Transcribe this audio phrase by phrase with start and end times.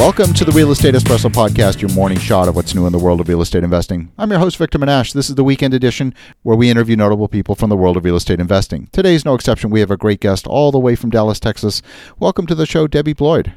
[0.00, 2.98] Welcome to the Real Estate Espresso Podcast, your morning shot of what's new in the
[2.98, 4.10] world of real estate investing.
[4.16, 5.12] I'm your host, Victor Menasce.
[5.12, 8.16] This is the weekend edition where we interview notable people from the world of real
[8.16, 8.88] estate investing.
[8.92, 9.68] Today is no exception.
[9.68, 11.82] We have a great guest all the way from Dallas, Texas.
[12.18, 13.52] Welcome to the show, Debbie Bloyd.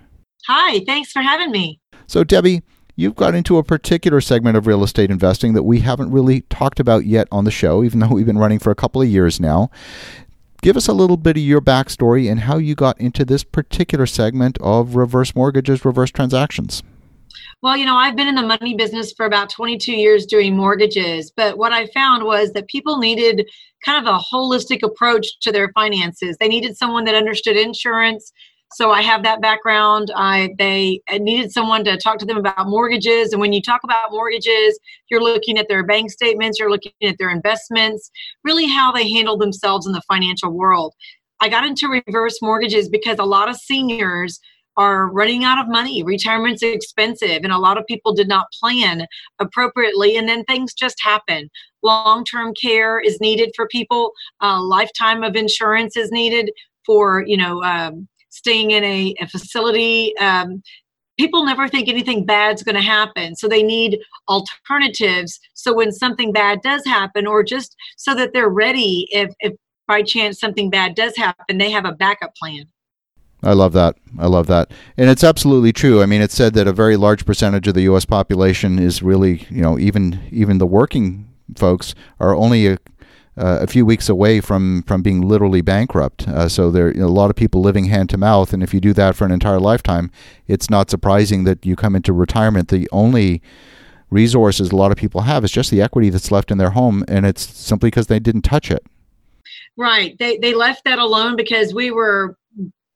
[0.49, 1.79] Hi, thanks for having me.
[2.07, 2.61] So, Debbie,
[2.97, 6.81] you've got into a particular segment of real estate investing that we haven't really talked
[6.81, 9.39] about yet on the show, even though we've been running for a couple of years
[9.39, 9.71] now.
[10.63, 14.05] Give us a little bit of your backstory and how you got into this particular
[14.05, 16.81] segment of reverse mortgages, reverse transactions.
[17.61, 21.33] Well, you know, I've been in the money business for about 22 years doing mortgages,
[21.35, 23.45] but what I found was that people needed
[23.85, 26.37] kind of a holistic approach to their finances.
[26.39, 28.31] They needed someone that understood insurance,
[28.75, 30.11] so I have that background.
[30.15, 34.11] I they needed someone to talk to them about mortgages, and when you talk about
[34.11, 38.09] mortgages, you're looking at their bank statements, you're looking at their investments,
[38.43, 40.93] really how they handle themselves in the financial world.
[41.39, 44.39] I got into reverse mortgages because a lot of seniors
[44.77, 46.03] are running out of money.
[46.03, 49.05] Retirement's expensive, and a lot of people did not plan
[49.39, 51.49] appropriately, and then things just happen.
[51.83, 56.51] Long term care is needed for people, a lifetime of insurance is needed
[56.85, 60.15] for, you know, um, staying in a, a facility.
[60.17, 60.63] Um,
[61.17, 66.31] people never think anything bad's going to happen so they need alternatives so when something
[66.31, 69.53] bad does happen or just so that they're ready if, if
[69.87, 72.65] by chance something bad does happen they have a backup plan
[73.45, 73.97] I love that.
[74.17, 74.71] I love that.
[74.95, 76.01] And it's absolutely true.
[76.01, 79.45] I mean, it's said that a very large percentage of the US population is really,
[79.49, 82.77] you know, even even the working folks are only a,
[83.37, 86.27] uh, a few weeks away from from being literally bankrupt.
[86.27, 88.61] Uh, so there are you know, a lot of people living hand to mouth, and
[88.61, 90.11] if you do that for an entire lifetime,
[90.47, 92.69] it's not surprising that you come into retirement.
[92.69, 93.41] The only
[94.09, 97.03] resources a lot of people have is just the equity that's left in their home,
[97.07, 98.85] and it's simply because they didn't touch it.
[99.75, 100.17] Right.
[100.19, 102.37] They they left that alone because we were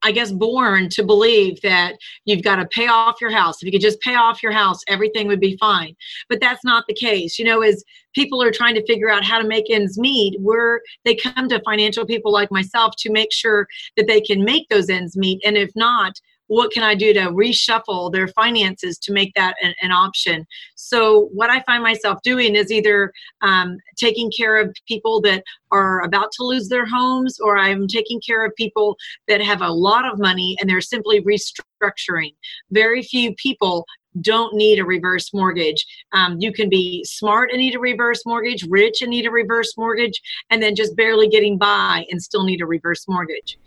[0.04, 1.96] I guess, born to believe that
[2.26, 3.62] you've got to pay off your house.
[3.62, 5.96] If you could just pay off your house, everything would be fine.
[6.30, 7.40] But that's not the case.
[7.40, 10.82] You know, as people are trying to figure out how to make ends meet, where
[11.04, 14.90] they come to financial people like myself to make sure that they can make those
[14.90, 15.42] ends meet.
[15.44, 19.74] And if not, what can I do to reshuffle their finances to make that an,
[19.82, 20.46] an option?
[20.76, 26.02] So, what I find myself doing is either um, taking care of people that are
[26.04, 28.98] about to lose their homes, or I'm taking care of people
[29.28, 32.34] that have a lot of money and they're simply restructuring.
[32.72, 33.86] Very few people
[34.22, 35.86] don't need a reverse mortgage.
[36.14, 39.74] Um, you can be smart and need a reverse mortgage, rich and need a reverse
[39.78, 40.20] mortgage,
[40.50, 43.58] and then just barely getting by and still need a reverse mortgage.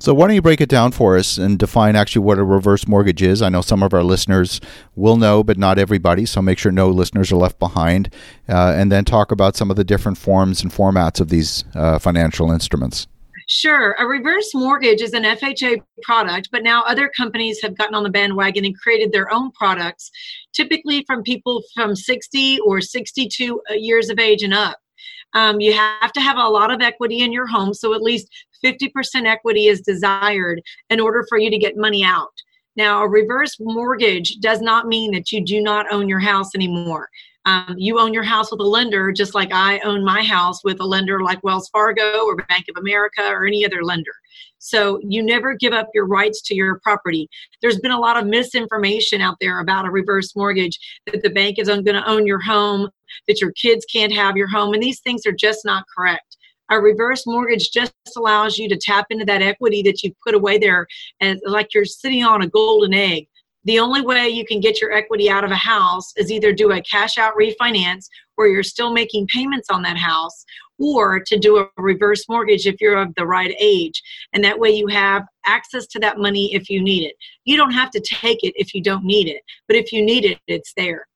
[0.00, 2.86] So, why don't you break it down for us and define actually what a reverse
[2.86, 3.42] mortgage is?
[3.42, 4.60] I know some of our listeners
[4.94, 6.24] will know, but not everybody.
[6.24, 8.14] So, make sure no listeners are left behind.
[8.48, 11.98] Uh, and then talk about some of the different forms and formats of these uh,
[11.98, 13.08] financial instruments.
[13.48, 13.96] Sure.
[13.98, 18.10] A reverse mortgage is an FHA product, but now other companies have gotten on the
[18.10, 20.10] bandwagon and created their own products,
[20.52, 24.78] typically from people from 60 or 62 uh, years of age and up.
[25.34, 28.28] Um, you have to have a lot of equity in your home, so at least
[28.64, 28.90] 50%
[29.26, 32.32] equity is desired in order for you to get money out.
[32.76, 37.08] Now, a reverse mortgage does not mean that you do not own your house anymore.
[37.44, 40.80] Um, you own your house with a lender, just like I own my house with
[40.80, 44.12] a lender like Wells Fargo or Bank of America or any other lender.
[44.58, 47.28] So you never give up your rights to your property.
[47.62, 51.58] There's been a lot of misinformation out there about a reverse mortgage that the bank
[51.58, 52.90] is going to own your home,
[53.26, 56.36] that your kids can't have your home, and these things are just not correct.
[56.70, 60.58] A reverse mortgage just allows you to tap into that equity that you've put away
[60.58, 60.86] there,
[61.20, 63.26] and like you're sitting on a golden egg.
[63.64, 66.72] The only way you can get your equity out of a house is either do
[66.72, 70.44] a cash out refinance where you're still making payments on that house
[70.78, 74.00] or to do a reverse mortgage if you're of the right age.
[74.32, 77.16] And that way you have access to that money if you need it.
[77.44, 80.24] You don't have to take it if you don't need it, but if you need
[80.24, 81.07] it, it's there.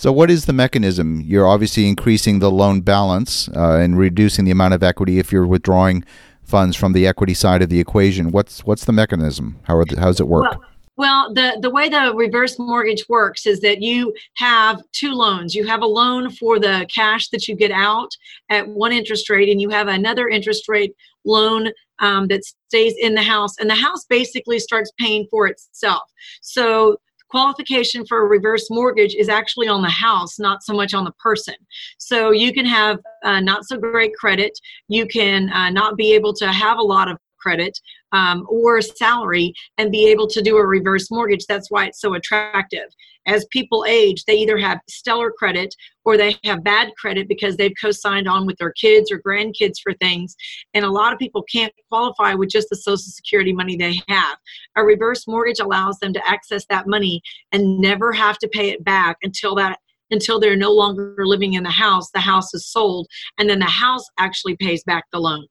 [0.00, 1.20] So, what is the mechanism?
[1.20, 5.46] You're obviously increasing the loan balance uh, and reducing the amount of equity if you're
[5.46, 6.06] withdrawing
[6.42, 8.30] funds from the equity side of the equation.
[8.30, 9.58] What's what's the mechanism?
[9.64, 10.52] How the, how does it work?
[10.52, 10.64] Well,
[10.96, 15.54] well, the, the way the reverse mortgage works is that you have two loans.
[15.54, 18.08] You have a loan for the cash that you get out
[18.48, 20.96] at one interest rate, and you have another interest rate
[21.26, 23.58] loan um, that stays in the house.
[23.58, 26.04] And the house basically starts paying for itself.
[26.40, 26.96] So
[27.30, 31.12] qualification for a reverse mortgage is actually on the house, not so much on the
[31.12, 31.54] person.
[31.98, 34.52] So you can have uh, not so great credit.
[34.88, 37.78] You can uh, not be able to have a lot of credit,
[38.12, 41.46] um, or salary and be able to do a reverse mortgage.
[41.46, 42.86] That's why it's so attractive.
[43.26, 45.74] As people age, they either have stellar credit
[46.04, 49.74] or they have bad credit because they've co signed on with their kids or grandkids
[49.82, 50.34] for things.
[50.72, 54.38] And a lot of people can't qualify with just the Social Security money they have.
[54.76, 57.20] A reverse mortgage allows them to access that money
[57.52, 59.78] and never have to pay it back until that
[60.12, 63.06] until they're no longer living in the house the house is sold
[63.38, 65.46] and then the house actually pays back the loan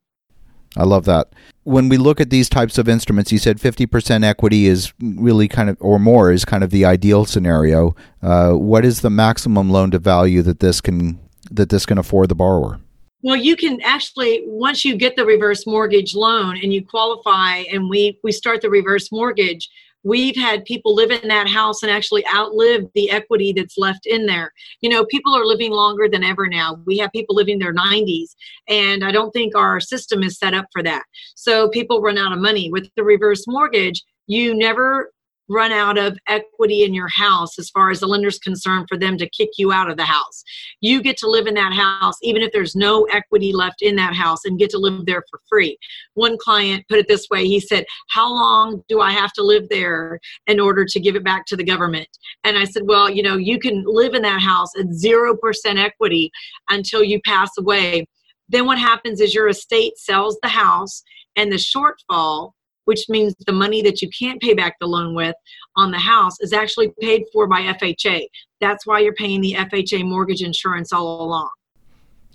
[0.78, 1.30] I love that.
[1.70, 5.70] When we look at these types of instruments, you said 50% equity is really kind
[5.70, 7.96] of, or more is kind of the ideal scenario.
[8.24, 11.20] Uh, what is the maximum loan to value that this can
[11.52, 12.80] that this can afford the borrower?
[13.22, 17.88] Well, you can actually once you get the reverse mortgage loan and you qualify, and
[17.88, 19.70] we we start the reverse mortgage
[20.04, 24.26] we've had people live in that house and actually outlive the equity that's left in
[24.26, 24.52] there.
[24.82, 26.80] You know, people are living longer than ever now.
[26.86, 28.36] We have people living their 90s,
[28.68, 31.04] and I don't think our system is set up for that.
[31.36, 32.70] So people run out of money.
[32.72, 35.12] With the reverse mortgage, you never
[35.50, 39.18] run out of equity in your house as far as the lender's concerned for them
[39.18, 40.44] to kick you out of the house.
[40.80, 44.14] You get to live in that house even if there's no equity left in that
[44.14, 45.78] house and get to live there for free.
[46.14, 49.68] One client put it this way he said, How long do I have to live
[49.70, 52.08] there in order to give it back to the government?
[52.44, 55.36] And I said, Well, you know, you can live in that house at 0%
[55.78, 56.32] equity
[56.70, 58.06] until you pass away.
[58.50, 61.04] Then what happens is your estate sells the house
[61.36, 62.52] and the shortfall
[62.90, 65.36] which means the money that you can't pay back the loan with
[65.76, 68.26] on the house is actually paid for by FHA.
[68.60, 71.52] That's why you're paying the FHA mortgage insurance all along.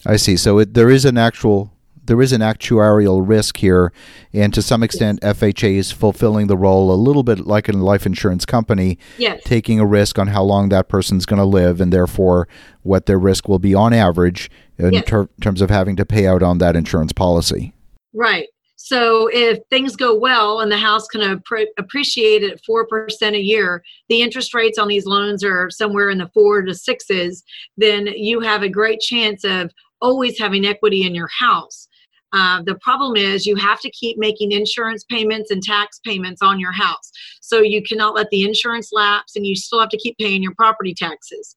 [0.07, 0.37] I see.
[0.37, 1.73] So it, there is an actual
[2.05, 3.93] there is an actuarial risk here,
[4.33, 5.21] and to some extent.
[5.23, 9.41] FHA is fulfilling the role a little bit like a life insurance company, yes.
[9.45, 12.47] taking a risk on how long that person's going to live, and therefore
[12.83, 15.05] what their risk will be on average in yes.
[15.07, 17.73] ter- terms of having to pay out on that insurance policy.
[18.13, 18.47] Right.
[18.85, 21.43] So if things go well and the house can
[21.79, 26.29] appreciate at 4% a year, the interest rates on these loans are somewhere in the
[26.35, 27.45] four to sixes,
[27.79, 29.71] then you have a great chance of
[30.03, 31.89] always having equity in your house.
[32.35, 36.61] Uh, the problem is you have to keep making insurance payments and tax payments on
[36.61, 37.11] your house.
[37.41, 40.55] So you cannot let the insurance lapse and you still have to keep paying your
[40.57, 41.57] property taxes.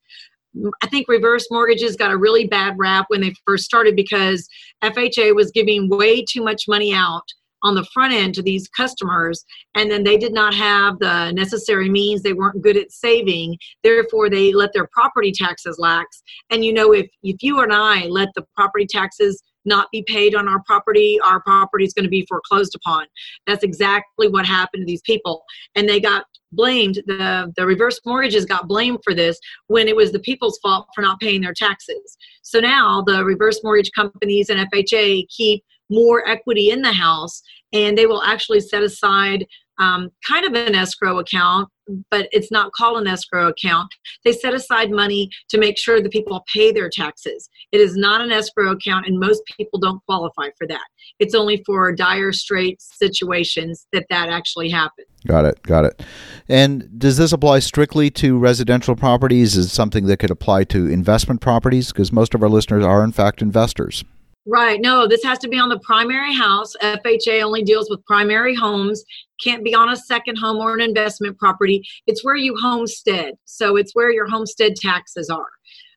[0.57, 4.47] Mm, I think reverse mortgages got a really bad rap when they first started because
[4.83, 7.23] FHA was giving way too much money out
[7.63, 9.43] on the front end to these customers
[9.73, 14.29] and then they did not have the necessary means they weren't good at saving therefore
[14.29, 16.21] they let their property taxes lax
[16.51, 20.33] and you know if if you and i let the property taxes not be paid
[20.33, 23.05] on our property, our property is going to be foreclosed upon.
[23.45, 25.43] That's exactly what happened to these people.
[25.75, 30.11] And they got blamed, the, the reverse mortgages got blamed for this when it was
[30.11, 32.17] the people's fault for not paying their taxes.
[32.41, 37.41] So now the reverse mortgage companies and FHA keep more equity in the house
[37.73, 39.45] and they will actually set aside
[39.79, 41.69] um, kind of an escrow account,
[42.09, 43.89] but it's not called an escrow account.
[44.23, 47.49] They set aside money to make sure the people pay their taxes.
[47.71, 50.85] It is not an escrow account, and most people don't qualify for that.
[51.19, 55.07] It's only for dire straits situations that that actually happens.
[55.25, 55.61] Got it.
[55.63, 56.01] Got it.
[56.47, 59.57] And does this apply strictly to residential properties?
[59.57, 61.91] Is something that could apply to investment properties?
[61.91, 64.03] Because most of our listeners are, in fact, investors.
[64.49, 64.79] Right.
[64.79, 66.73] No, this has to be on the primary house.
[66.81, 69.03] FHA only deals with primary homes.
[69.43, 71.83] Can't be on a second home or an investment property.
[72.07, 73.33] It's where you homestead.
[73.43, 75.49] So it's where your homestead taxes are.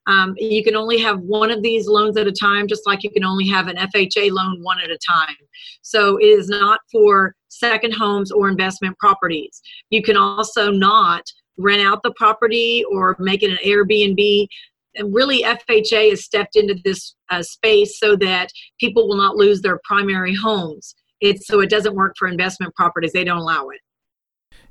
[0.09, 3.11] Um, you can only have one of these loans at a time, just like you
[3.11, 5.37] can only have an FHA loan one at a time.
[5.83, 9.61] So it is not for second homes or investment properties.
[9.91, 11.23] You can also not
[11.57, 14.49] rent out the property or make it an Airbnb
[14.97, 19.61] and really FHA has stepped into this uh, space so that people will not lose
[19.61, 20.95] their primary homes.
[21.21, 23.13] It's so it doesn't work for investment properties.
[23.13, 23.81] They don't allow it.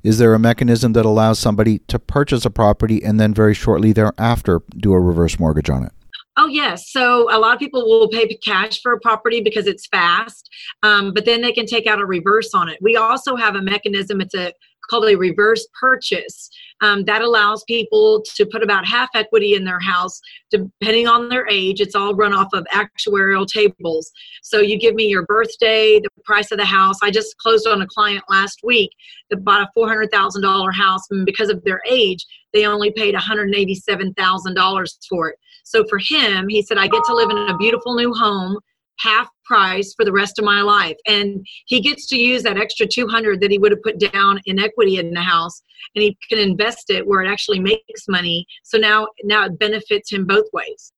[0.02, 3.92] Is there a mechanism that allows somebody to purchase a property and then very shortly
[3.92, 5.92] thereafter do a reverse mortgage on it?
[6.42, 6.90] Oh, yes.
[6.90, 10.48] So a lot of people will pay cash for a property because it's fast,
[10.82, 12.78] um, but then they can take out a reverse on it.
[12.80, 14.54] We also have a mechanism, it's a
[14.88, 16.50] called a reverse purchase.
[16.80, 20.18] Um, that allows people to put about half equity in their house,
[20.50, 21.80] depending on their age.
[21.80, 24.10] It's all run off of actuarial tables.
[24.42, 26.96] So you give me your birthday, the price of the house.
[27.02, 28.90] I just closed on a client last week
[29.28, 35.28] that bought a $400,000 house, and because of their age, they only paid $187,000 for
[35.28, 35.36] it.
[35.70, 38.58] So for him, he said, I get to live in a beautiful new home
[38.98, 40.96] half price for the rest of my life.
[41.06, 44.58] And he gets to use that extra 200 that he would have put down in
[44.58, 45.62] equity in the house
[45.94, 48.44] and he can invest it where it actually makes money.
[48.64, 50.92] So now now it benefits him both ways.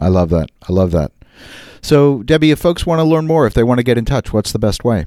[0.00, 0.48] I love that.
[0.66, 1.12] I love that.
[1.82, 4.32] So debbie if folks want to learn more if they want to get in touch
[4.32, 5.04] what's the best way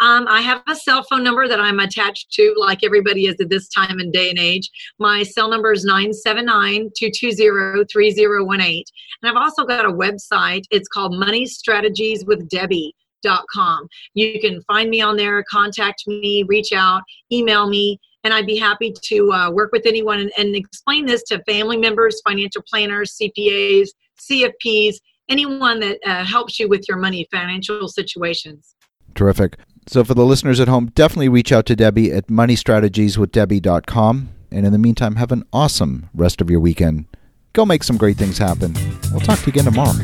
[0.00, 3.50] Um, I have a cell phone number that I'm attached to, like everybody is at
[3.50, 4.70] this time and day and age.
[4.98, 8.84] My cell number is 979 220 3018.
[9.22, 10.62] And I've also got a website.
[10.70, 12.94] It's called Money Strategies with Debbie.
[13.20, 13.88] Dot com.
[14.14, 17.02] You can find me on there, contact me, reach out,
[17.32, 21.24] email me, and I'd be happy to uh, work with anyone and, and explain this
[21.24, 23.88] to family members, financial planners, CPAs,
[24.20, 28.76] CFPs, anyone that uh, helps you with your money financial situations.
[29.14, 29.58] Terrific.
[29.88, 34.28] So, for the listeners at home, definitely reach out to Debbie at moneystrategieswithdebbie.com.
[34.50, 37.06] And in the meantime, have an awesome rest of your weekend.
[37.54, 38.76] Go make some great things happen.
[39.10, 39.94] We'll talk to you again tomorrow.